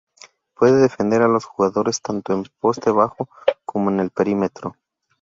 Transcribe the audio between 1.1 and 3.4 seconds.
a los jugadores tanto en el poste bajo